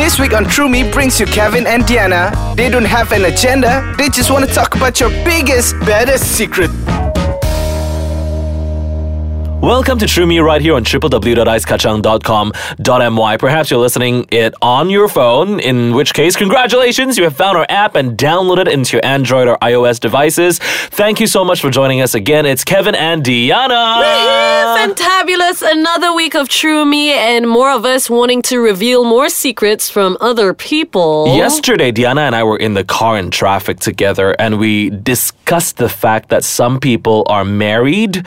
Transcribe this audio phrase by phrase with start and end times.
[0.00, 2.32] This week on True Me brings you Kevin and Diana.
[2.56, 6.70] They don't have an agenda, they just want to talk about your biggest, baddest secret.
[9.60, 13.36] Welcome to True Me right here on www.icekachang.com.my.
[13.36, 17.66] Perhaps you're listening it on your phone, in which case, congratulations, you have found our
[17.68, 20.58] app and downloaded it into your Android or iOS devices.
[20.60, 22.46] Thank you so much for joining us again.
[22.46, 23.96] It's Kevin and Diana.
[23.98, 25.60] We're Fantabulous!
[25.70, 30.16] Another week of True Me and more of us wanting to reveal more secrets from
[30.22, 31.36] other people.
[31.36, 35.90] Yesterday, Diana and I were in the car in traffic together, and we discussed the
[35.90, 38.26] fact that some people are married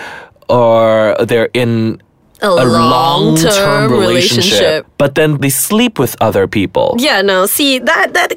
[0.50, 2.02] or they're in
[2.42, 4.86] A long-term relationship.
[4.98, 6.96] but then they sleep with other people.
[7.00, 8.34] Yeah, no, see, that, that,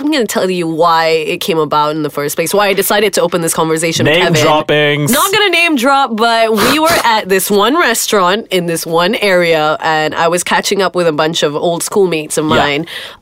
[0.00, 3.12] I'm gonna tell you why it came about in the first place, why I decided
[3.14, 4.42] to open this conversation Name with Kevin.
[4.42, 5.12] droppings.
[5.12, 9.76] Not gonna name drop, but we were at this one restaurant in this one area,
[9.80, 12.58] and I was catching up with a bunch of old schoolmates of mine.
[12.58, 12.64] Yeah.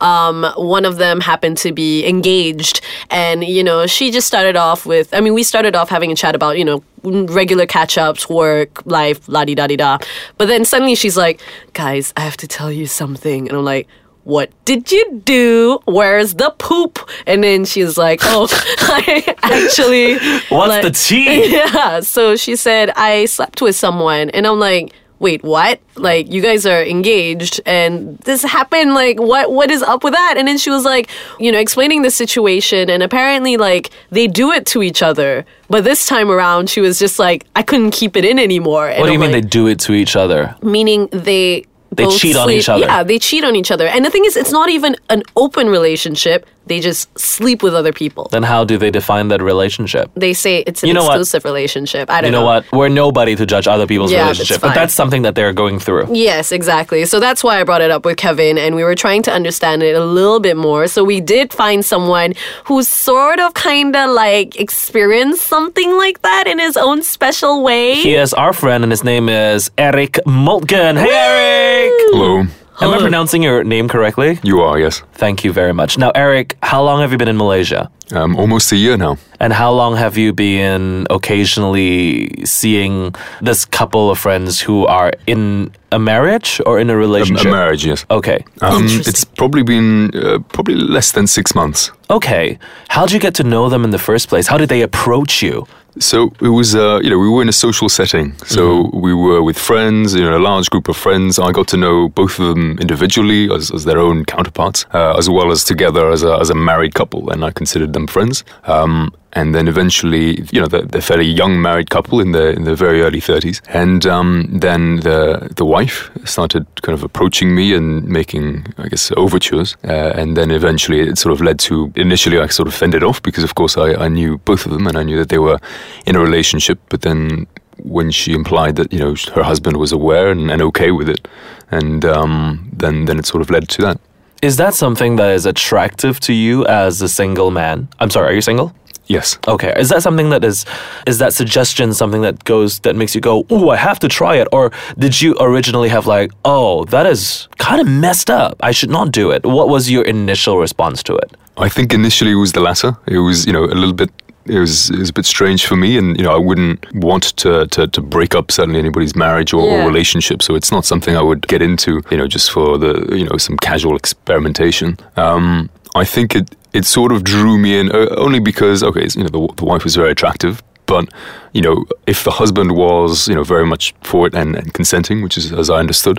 [0.00, 0.44] mine.
[0.44, 4.86] Um, one of them happened to be engaged, and you know, she just started off
[4.86, 5.12] with.
[5.12, 8.84] I mean, we started off having a chat about you know regular catch ups, work,
[8.86, 9.98] life, la di da di da.
[10.38, 11.40] But then suddenly she's like,
[11.72, 13.88] "Guys, I have to tell you something," and I'm like.
[14.24, 15.80] What did you do?
[15.84, 17.00] Where's the poop?
[17.26, 18.46] And then she's like, "Oh,
[18.78, 20.14] I actually."
[20.48, 21.50] What's like- the tea?
[21.56, 21.98] yeah.
[21.98, 24.30] So she said, I slept with someone.
[24.30, 25.80] And I'm like, wait, what?
[25.94, 28.92] Like, you guys are engaged and this happened.
[28.92, 30.34] Like, what, what is up with that?
[30.36, 32.90] And then she was like, you know, explaining the situation.
[32.90, 35.46] And apparently, like, they do it to each other.
[35.70, 38.88] But this time around, she was just like, I couldn't keep it in anymore.
[38.88, 40.54] And What do you I'm mean like, they do it to each other?
[40.62, 42.84] meaning they They cheat on each other.
[42.84, 43.86] Yeah, they cheat on each other.
[43.86, 46.46] And the thing is, it's not even an open relationship.
[46.66, 48.28] They just sleep with other people.
[48.30, 50.10] Then how do they define that relationship?
[50.14, 51.10] They say it's an You know what?
[51.12, 52.08] exclusive relationship.
[52.10, 52.70] I don't You know what?
[52.72, 55.78] We're nobody to judge other people's Yeah, that's relationship, but that's something that they're going
[55.80, 56.06] through.
[56.12, 57.04] Yes, exactly.
[57.04, 59.82] So that's why I brought it up with Kevin, and we were trying to understand
[59.82, 60.86] it a little bit more.
[60.86, 66.46] So we did find someone who sort of kind of like experienced something like that
[66.46, 67.94] in his own special way.
[67.94, 70.96] He is our friend, and his name is Eric Moltgen.
[70.98, 71.92] Hey, Eric!
[72.12, 72.44] Hello.
[72.82, 74.38] Am I pronouncing your name correctly?
[74.42, 75.02] You are, yes.
[75.14, 75.98] Thank you very much.
[75.98, 77.90] Now, Eric, how long have you been in Malaysia?
[78.12, 79.16] Um, almost a year now.
[79.40, 85.70] And how long have you been occasionally seeing this couple of friends who are in
[85.90, 87.50] a marriage or in a A, a relationship?
[87.50, 88.04] marriage, yes.
[88.10, 88.44] Okay.
[88.60, 89.10] Um, Interesting.
[89.10, 91.90] it's probably been uh, probably less than six months.
[92.10, 92.58] Okay.
[92.88, 94.46] How'd you get to know them in the first place?
[94.48, 95.66] How did they approach you?
[95.98, 98.34] So it was, uh, you know, we were in a social setting.
[98.46, 101.38] So we were with friends, you know, a large group of friends.
[101.38, 105.28] I got to know both of them individually as, as their own counterparts, uh, as
[105.28, 108.44] well as together as a, as a married couple, and I considered them friends.
[108.64, 112.64] Um, and then eventually, you know, they're a fairly young married couple in the in
[112.64, 113.62] the very early thirties.
[113.68, 119.10] And um, then the the wife started kind of approaching me and making, I guess,
[119.16, 119.76] overtures.
[119.84, 121.92] Uh, and then eventually, it sort of led to.
[121.96, 124.86] Initially, I sort of fended off because, of course, I, I knew both of them
[124.86, 125.58] and I knew that they were
[126.04, 126.78] in a relationship.
[126.90, 127.46] But then
[127.78, 131.26] when she implied that you know her husband was aware and, and okay with it,
[131.70, 133.98] and um, then then it sort of led to that.
[134.42, 137.88] Is that something that is attractive to you as a single man?
[138.00, 138.74] I'm sorry, are you single?
[139.16, 139.38] Yes.
[139.54, 139.72] Okay.
[139.82, 140.64] Is that something that is
[141.06, 144.34] is that suggestion something that goes that makes you go, "Oh, I have to try
[144.42, 144.70] it," or
[145.04, 148.54] did you originally have like, "Oh, that is kind of messed up.
[148.70, 151.30] I should not do it." What was your initial response to it?
[151.66, 152.90] I think initially it was the latter.
[153.06, 154.10] It was, you know, a little bit.
[154.46, 157.24] It was, it was a bit strange for me, and you know, I wouldn't want
[157.42, 159.74] to to, to break up certainly anybody's marriage or, Yeah.
[159.84, 160.42] or relationship.
[160.42, 163.38] So it's not something I would get into, you know, just for the you know
[163.38, 164.96] some casual experimentation.
[165.16, 165.68] Um,
[166.02, 169.28] I think it it sort of drew me in uh, only because okay, you know,
[169.28, 171.04] the, the wife was very attractive, but
[171.52, 175.22] you know, if the husband was you know very much for it and, and consenting,
[175.22, 176.18] which is as I understood,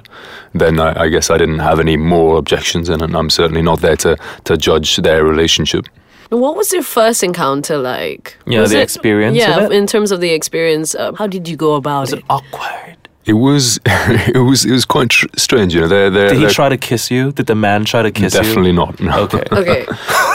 [0.54, 3.82] then I, I guess I didn't have any more objections, and, and I'm certainly not
[3.82, 4.16] there to
[4.46, 5.86] to judge their relationship.
[6.30, 8.38] What was your first encounter like?
[8.48, 9.76] Yeah, Was the it- experience Yeah, of it?
[9.76, 12.24] in terms of the experience, uh, how did you go about Was it?
[12.28, 12.83] Awkward.
[13.26, 15.88] It was it was it was quite tr- strange, you know.
[15.88, 17.32] They're, they're, Did he they're try to kiss you?
[17.32, 18.76] Did the man try to kiss definitely you?
[18.78, 19.18] Definitely not.
[19.18, 19.24] No.
[19.24, 19.44] Okay.
[19.64, 19.86] Okay,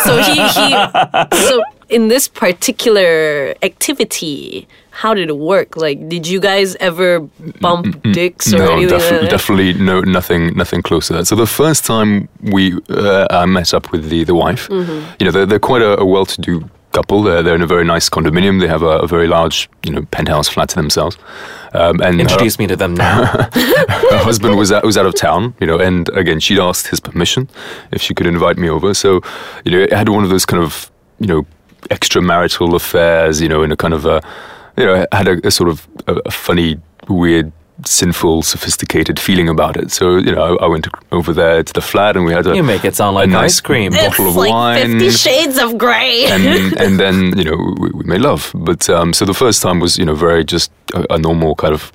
[0.05, 5.77] so he, he so in this particular activity, how did it work?
[5.77, 7.21] Like, did you guys ever
[7.61, 8.99] bump dicks or no, anything?
[8.99, 11.27] defi- like definitely no, nothing, nothing close to that.
[11.27, 15.15] So the first time we uh, I met up with the the wife, Mm-hmm.
[15.19, 17.23] you know, they're, they're quite a, a well-to-do couple.
[17.23, 18.61] They're, they're in a very nice condominium.
[18.61, 21.17] They have a, a very large, you know, penthouse flat to themselves.
[21.73, 23.25] Um, and her- Introduce me to them now.
[24.15, 27.01] her husband was out, was out of town, you know, and again, she'd asked his
[27.01, 27.49] permission
[27.93, 28.95] if she could invite me over.
[28.95, 29.21] So,
[29.65, 30.91] you know, it had one of those kind of,
[31.21, 31.47] you know,
[31.91, 34.21] extramarital affairs, you know, in a kind of a,
[34.77, 36.79] you know, had a, a sort of a, a funny,
[37.09, 37.53] weird
[37.85, 39.91] sinful, sophisticated feeling about it.
[39.91, 42.55] So you know, I, I went over there to the flat, and we had a
[42.57, 43.93] You make it sound a like nice ice cream.
[43.93, 44.99] bottle of like wine.
[44.99, 46.27] Fifty Shades of Grey.
[46.27, 48.51] and and then you know we, we made love.
[48.55, 51.75] But um, so the first time was you know very just a, a normal kind
[51.75, 51.93] of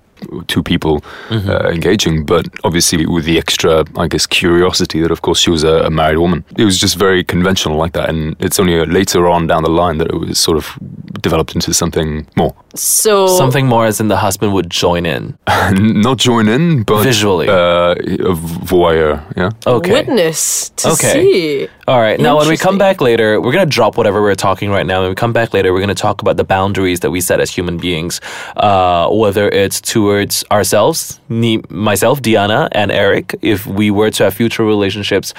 [0.48, 1.50] two people Mm-hmm.
[1.50, 5.64] uh, engaging, but obviously with the extra, I guess, curiosity that of course she was
[5.64, 6.44] a, a married woman.
[6.58, 9.70] It was just very conventional like that, and it's only uh, later on down the
[9.70, 10.78] line that it was sort of
[11.22, 12.54] developed into something more.
[12.76, 15.38] So Something more as in the husband would join in.
[15.74, 17.48] Not join in, but Visually.
[17.48, 18.34] uh, a
[18.66, 19.22] voyeur.
[19.38, 19.52] Yeah.
[19.68, 19.92] Okay.
[19.92, 21.14] witness to Okay.
[21.14, 21.68] see.
[21.88, 22.20] All right.
[22.20, 25.02] Now, when we come back later, we're going to drop whatever we're talking right now.
[25.02, 27.40] When we come back later, we're going to talk about the boundaries that we set
[27.40, 28.22] as human beings,
[28.58, 33.36] uh, whether it's towards ourselves, me, myself, Diana, and Eric.
[33.42, 35.34] If we were to have future relationships,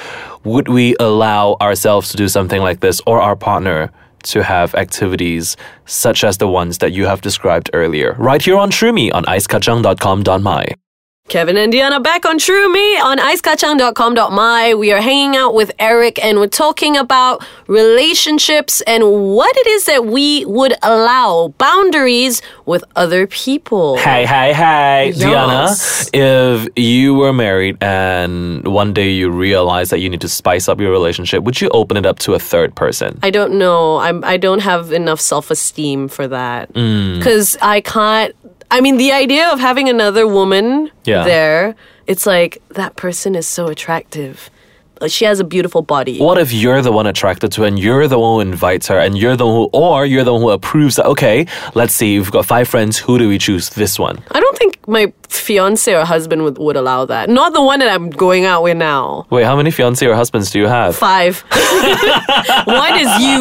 [0.44, 3.90] would we allow ourselves to do something like this or our partner?
[4.24, 8.70] To have activities such as the ones that you have described earlier, right here on
[8.70, 10.83] True Me on icekachang.com.my.
[11.30, 14.74] Kevin and Diana back on True Me on icekachang.com.my.
[14.74, 19.86] We are hanging out with Eric and we're talking about relationships and what it is
[19.86, 23.96] that we would allow boundaries with other people.
[23.96, 25.74] Hey, hey, hey, Diana.
[26.12, 30.78] If you were married and one day you realize that you need to spice up
[30.78, 33.18] your relationship, would you open it up to a third person?
[33.22, 33.96] I don't know.
[33.96, 36.70] I'm I don't have enough self-esteem for that.
[36.74, 37.22] Mm.
[37.22, 38.34] Cuz I can't
[38.70, 41.24] I mean the idea of having another woman Yeah.
[41.24, 41.74] there,
[42.06, 44.50] it's like that person is so attractive.
[45.00, 46.18] Uh, She has a beautiful body.
[46.18, 48.98] What if you're the one attracted to her and you're the one who invites her
[48.98, 52.18] and you're the one who, or you're the one who approves that, okay, let's see,
[52.18, 53.70] we've got five friends, who do we choose?
[53.70, 54.22] This one.
[54.30, 57.28] I don't think my fiance or husband would, would allow that.
[57.28, 59.26] Not the one that I'm going out with now.
[59.30, 60.96] Wait, how many fiancé or husbands do you have?
[60.96, 61.40] Five.
[62.66, 63.40] one is you.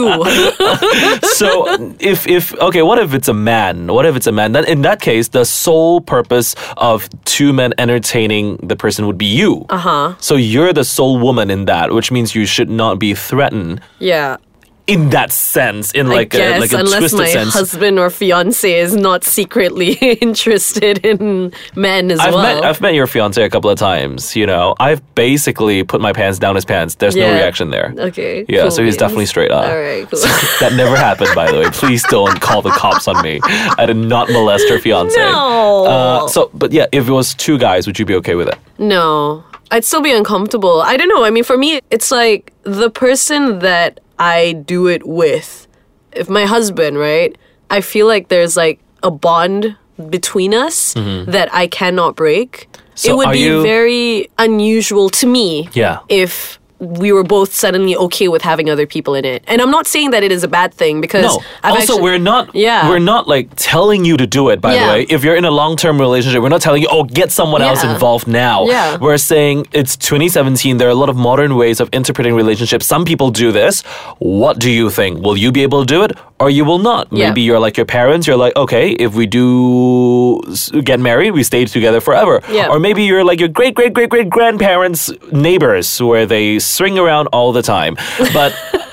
[1.30, 3.88] so if if okay, what if it's a man?
[3.88, 4.51] What if it's a man?
[4.54, 9.25] Then in that case, the sole purpose of two men entertaining the person would be
[9.25, 9.66] you.
[9.69, 10.16] Uh huh.
[10.19, 14.38] So you're the sole woman in that, which means you should not be threatened Yeah.
[14.85, 17.53] In that sense, in like I guess a like a unless twisted my sense.
[17.53, 22.44] husband or fiance is not secretly interested in men as I've well.
[22.44, 24.35] met I've met your fiance a couple of times.
[24.35, 26.95] You know, I've basically put my pants down his pants.
[26.95, 27.94] There's no reaction there.
[27.97, 28.45] okay.
[28.50, 29.65] Yeah, cool so he's definitely straight up.
[29.65, 30.09] All right.
[30.09, 30.19] Cool.
[30.59, 31.69] that never happened, by the way.
[31.71, 33.39] Please don't call the cops on me.
[33.44, 35.15] I did not molest her fiance.
[35.18, 35.85] No.
[35.85, 38.57] Uh, so, but yeah, if it was two guys, would you be okay with it?
[38.77, 40.81] No, I'd still be uncomfortable.
[40.81, 41.24] I don't know.
[41.24, 45.68] I mean, for me, it's like the person that I do it with.
[46.12, 47.36] If my husband, right?
[47.69, 49.75] I feel like there's like a bond
[50.10, 52.68] between us that I cannot break.
[52.71, 52.80] Mm-hmm.
[52.95, 56.00] So it would be you- very unusual to me Yeah.
[56.10, 59.44] if we were both suddenly okay with having other people in it.
[59.47, 61.39] And I'm not saying that it is a bad thing because No.
[61.63, 62.53] I've also, actually- we're not.
[62.53, 62.89] Yeah.
[62.89, 64.59] We're not like telling you to do it.
[64.62, 64.85] By Yeah.
[64.85, 67.62] the way, if you're in a long-term relationship, we're not telling you, oh, get someone
[67.62, 68.65] else involved now.
[68.65, 68.97] Yeah.
[68.97, 70.77] We're saying it's 2017.
[70.77, 72.85] There are a lot of modern ways of interpreting relationships.
[72.85, 73.81] Some people do this.
[74.19, 75.24] What do you think?
[75.25, 77.07] Will you be able to do it, or you will not?
[77.12, 77.30] Yeah.
[77.30, 78.27] Maybe you're like your parents.
[78.27, 80.41] You're like, okay, if we do
[80.83, 82.41] get married, we stay together forever.
[82.51, 82.68] Yeah.
[82.69, 87.27] Or maybe you're like your great, great, great, great grandparents' neighbors, where they swing around
[87.27, 87.95] all the time.
[88.33, 88.53] But.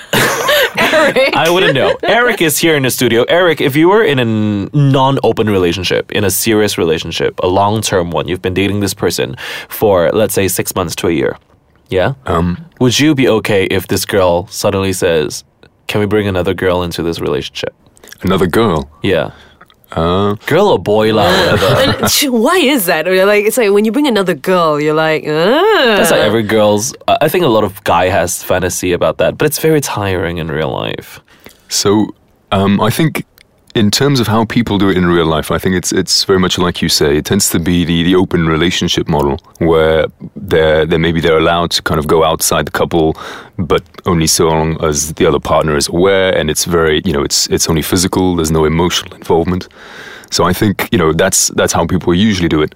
[0.79, 1.37] Eric.
[1.37, 1.97] I wouldn't know.
[2.03, 3.25] Eric is here in the studio.
[3.29, 4.25] Eric, if you were in a
[4.77, 9.37] non-open relationship, in a serious relationship, a long-term one, you've been dating this person
[9.69, 11.37] for let's say six months to a year,
[11.89, 12.15] yeah.
[12.27, 15.45] Um, Would you be okay if this girl suddenly says,
[15.89, 17.75] "Can we bring another girl into this relationship?"
[18.23, 18.91] another girl.
[19.03, 19.33] Yeah,
[19.93, 21.67] Uh, girl or boy, lah, whatever.
[22.03, 23.09] And sh- why is that?
[23.09, 25.97] Or like it's like when you bring another girl, you're like, ah.
[25.99, 26.95] That's like every girl's.
[27.09, 30.39] uh, I think a lot of guy has fantasy about that, but it's very tiring
[30.39, 31.21] in real life.
[31.69, 32.15] So
[32.53, 33.25] um, I think
[33.75, 36.39] in terms of how people do it in real life, I think it's it's very
[36.39, 37.17] much like you say.
[37.17, 41.71] It tends to be the, the open relationship model where they're, they maybe they're allowed
[41.73, 43.17] to kind of go outside the couple,
[43.59, 47.23] but only so long as the other partner is aware, and it's very you know
[47.23, 48.37] it's it's only physical.
[48.37, 49.69] There's no emotional involvement.
[50.31, 52.75] So I think you know that's that's how people usually do it.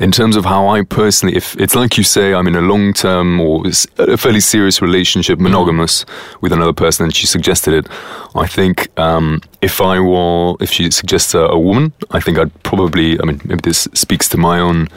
[0.00, 2.92] In terms of how I personally, if it's like you say, I'm in a long
[2.92, 3.62] term or
[3.98, 6.04] a fairly serious relationship, monogamous
[6.40, 7.86] with another person, and she suggested it,
[8.34, 12.52] I think um, if I were, if she suggests a, a woman, I think I'd
[12.70, 14.88] probably, I mean, maybe this speaks to my own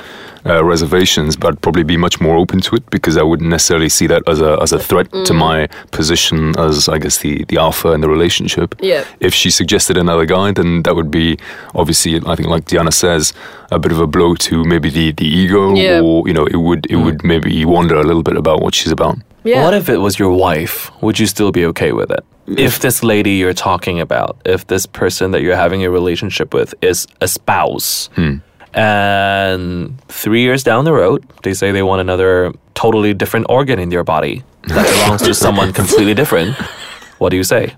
[0.46, 3.90] uh, reservations, but I'd probably be much more open to it because I wouldn't necessarily
[3.90, 5.68] see that as a as a threat to my
[6.00, 8.70] position as, I guess, the the alpha in the relationship.
[8.92, 9.04] Yeah.
[9.20, 11.38] If she suggested another guy, then that would be
[11.82, 13.34] obviously, I think, like Diana says,
[13.72, 16.02] a bit of a blow to maybe the, the ego, Yeah.
[16.06, 18.92] or you know, it would it would maybe wonder a little bit about what she's
[19.00, 19.16] about.
[19.44, 19.64] yeah.
[19.64, 20.76] What if it was your wife?
[21.02, 22.24] Would you still be okay with it?
[22.48, 26.74] If this lady you're talking about, if this person that you're having a relationship with
[26.82, 28.10] is a spouse,
[28.74, 33.90] and three years down the road, they say they want another totally different organ in
[33.90, 36.56] their body that belongs to someone completely different.
[37.18, 37.74] What do you say?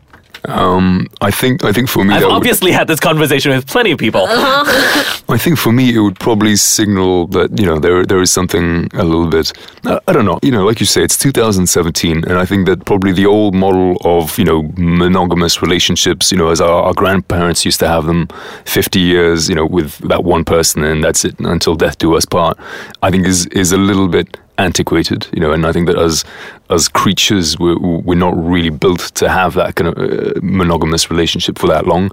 [0.46, 3.66] Um, I think I think for me I've that would- obviously had this conversation with
[3.68, 4.28] plenty of people.
[5.30, 8.90] I think for me, it would probably signal that you know there there is something
[8.94, 9.54] a little bit.
[9.86, 10.40] I, don't know.
[10.42, 13.98] You know, like you say, it's 2017, and I think that probably the old model
[14.04, 18.28] of you know monogamous relationships, you know, as our, our grandparents used to have them,
[18.66, 22.26] 50 years, you know, with that one person, and that's it until death do us
[22.26, 22.58] part.
[23.04, 26.24] I think is is a little bit antiquated, you know, and I think that as
[26.70, 31.58] as creatures, we're, we're not really built to have that kind of uh, monogamous relationship
[31.58, 32.12] for that long,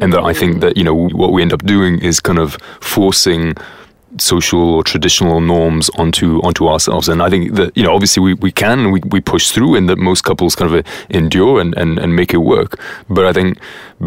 [0.00, 2.56] and that I think that you know what we end up doing is kind of
[2.80, 3.54] forcing
[4.18, 7.08] social or traditional norms onto onto ourselves.
[7.08, 9.88] And i think that you know obviously we, we can we, we push through and
[9.88, 12.80] that most couples kind of uh, endure and, and, and make it work.
[13.10, 13.58] But i think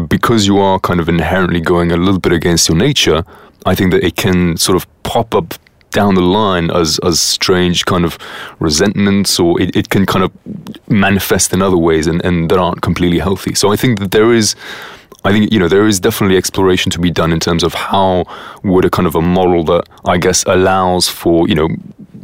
[0.08, 3.24] because you are kind of inherently going a little bit against your nature
[3.66, 5.54] i think that it can sort of pop up
[5.92, 8.18] down the line as as strange kind of
[8.58, 10.30] resentments or it, it can kind of
[10.88, 13.54] manifest in other ways and, and that aren't completely healthy.
[13.54, 14.54] So i think that there is
[15.24, 18.24] I think you know there is definitely exploration to be done in terms of how
[18.62, 21.68] would a kind of a model that I guess allows for you know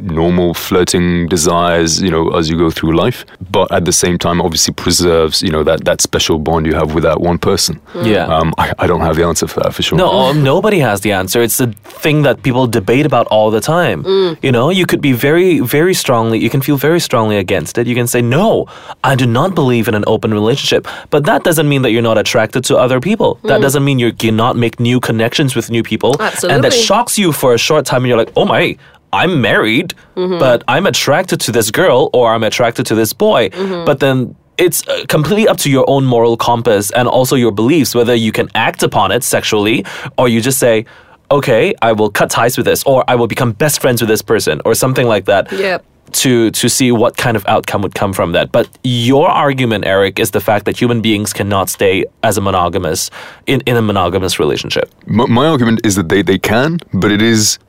[0.01, 4.41] normal flirting desires you know as you go through life, but at the same time
[4.41, 7.79] obviously preserves you know that that special bond you have with that one person.
[8.03, 8.25] Yeah.
[8.27, 9.97] Um, I, I don't have the answer for that for sure.
[9.97, 11.41] No, um, nobody has the answer.
[11.41, 11.67] It's a
[12.03, 14.05] thing that people debate about all the time.
[14.41, 17.87] You know, you could be very, very strongly, you can feel very strongly against it.
[17.87, 18.67] You can say, no,
[19.03, 20.87] I do not believe in an open relationship.
[21.09, 23.39] But that doesn't mean that you're not attracted to other people.
[23.43, 23.61] That hmm.
[23.61, 26.15] doesn't mean you cannot make new connections with new people.
[26.43, 28.77] And that shocks you for a short time and you're like, oh my.
[29.11, 30.37] I'm married, mm-hmm.
[30.37, 33.49] but I'm attracted to this girl or I'm attracted to this boy.
[33.49, 33.83] Mm-hmm.
[33.83, 37.95] But then it's uh, completely up to your own moral compass and also your beliefs
[37.95, 39.85] whether you can act upon it sexually
[40.17, 40.85] or you just say
[41.31, 44.21] okay i will cut ties with this or i will become best friends with this
[44.21, 45.85] person or something like that Yep.
[46.13, 48.51] To to see what kind of outcome would come from that.
[48.51, 53.09] But your argument eric is the fact that human beings cannot stay as a monogamous
[53.47, 54.91] in, in a monogamous relationship.
[55.05, 57.59] My, my argument is that they, they can, but it is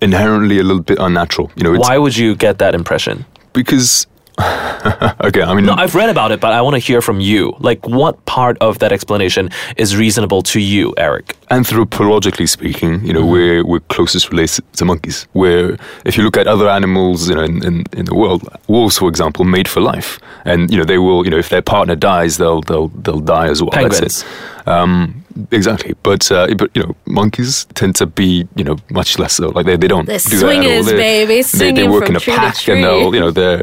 [0.00, 1.50] inherently a little bit unnatural.
[1.56, 3.24] You know, why would you get that impression?
[3.52, 4.06] Because
[5.20, 7.54] okay, I mean, no i've read about it but i want to hear from you
[7.60, 13.20] like what part of that explanation is reasonable to you eric anthropologically speaking, you know,
[13.20, 13.30] Mm-hmm.
[13.30, 15.26] we're we're closest related to monkeys.
[15.34, 18.98] Where if you look at other animals, you know, in, in, in the world, wolves,
[18.98, 21.94] for example, made for life, and you know, they will, you know, if their partner
[21.96, 23.70] dies, they'll they'll they'll die as well.
[23.70, 24.00] Penguins.
[24.00, 24.68] That's it.
[24.68, 25.22] Um,
[25.52, 29.48] exactly, but uh, but you know, monkeys tend to be, you know, much less so.
[29.50, 30.62] Like they, they don't They're do that at all.
[30.62, 33.14] swingers, They're- baby, They, they swinging work from in a tree to pack, and they'll,
[33.14, 33.62] you know, they're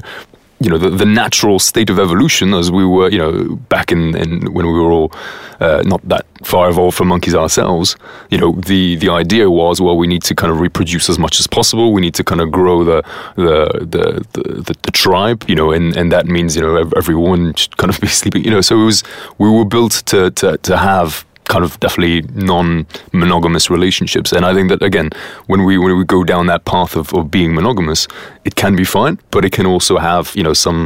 [0.62, 4.16] you know the, the natural state of evolution as we were you know back in,
[4.16, 5.12] in when we were all
[5.60, 7.96] uh, not that far evolved from monkeys ourselves
[8.30, 11.40] you know the the idea was well we need to kind of reproduce as much
[11.40, 11.94] as possible.
[11.94, 13.04] We need to kind of grow the
[13.36, 16.94] the the, the, the, the tribe you know and, and that means you know ev-
[16.96, 18.62] every woman should kind of be sleeping you know.
[18.62, 19.04] So it was
[19.38, 24.30] we were built to to, to have kind of definitely non-monogamous relationships.
[24.32, 25.10] And i think that again
[25.52, 28.08] when we when we go down that path of, of being monogamous
[28.50, 30.80] it can be fine but it can also have you know some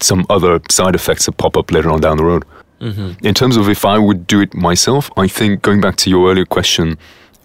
[0.00, 2.44] some other side effects that pop up later on down the road.
[2.80, 3.26] Mm-hmm.
[3.26, 6.22] In terms of if i would do it myself i think going back to your
[6.30, 6.86] earlier question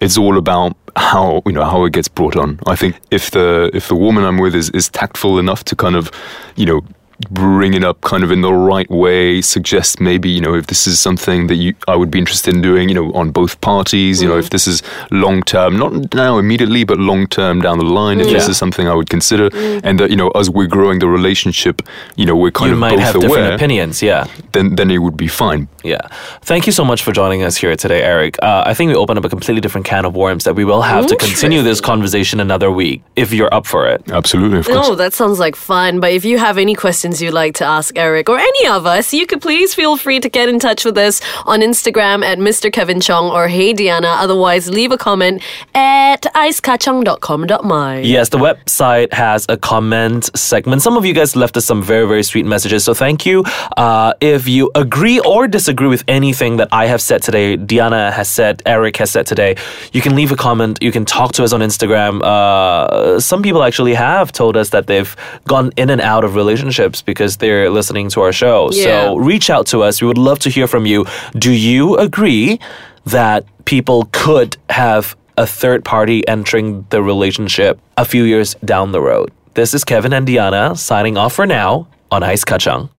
[0.00, 2.58] it's all about how you know how it gets brought on.
[2.66, 5.96] I think if the if the woman i'm with is, is tactful enough to kind
[5.96, 6.10] of
[6.56, 6.80] you know
[7.30, 10.86] bring it up kind of in the right way suggest maybe you know if this
[10.86, 14.20] is something that you I would be interested in doing you know on both parties
[14.20, 14.50] you know if mm.
[14.50, 18.48] this is long term not now immediately but long term down the line if this
[18.48, 19.50] is something I would consider.
[19.50, 19.80] Mm.
[19.84, 21.82] And that you know as we're growing the relationship
[22.16, 24.26] you know we're kind you of might both have aware different opinions yeah.
[24.52, 26.00] then then it would be fine Yeah.
[26.42, 28.36] Thank you so much for joining us here today, Eric.
[28.42, 30.82] Uh, I think we opened up a completely different can of worms that we will
[30.82, 34.02] have to continue this conversation another week if you're up for it.
[34.10, 36.00] absolutely of course Oh, that sounds like fun.
[36.00, 39.12] But if you have any questions you'd like to ask Eric or any of us,
[39.12, 42.72] you could please feel free to get in touch with us on Instagram at Mr.
[42.72, 44.08] Kevin Chong or Hey Diana.
[44.08, 45.42] Otherwise, leave a comment
[45.74, 47.98] at icekachang.com.my.
[48.00, 50.82] Yes, the website has a comment segment.
[50.82, 53.44] Some of you guys left us some very, very sweet messages, so thank you.
[53.76, 58.28] Uh, if you agree or disagree with anything that I have said today, Diana has
[58.28, 59.56] said, Eric has said today,
[59.92, 60.78] you can leave a comment.
[60.80, 62.22] You can talk to us on Instagram.
[62.22, 65.16] Uh, some people actually have told us that they've
[65.48, 68.70] gone in and out of relationships because they're listening to our show.
[68.70, 68.84] Yeah.
[68.84, 70.00] So reach out to us.
[70.00, 71.06] We would love to hear from you.
[71.36, 72.60] Do you agree
[73.06, 79.00] that people could have a third party entering the relationship a few years down the
[79.00, 79.32] road?
[79.54, 82.90] This is Kevin and Diana signing off for now on Ice Kachang.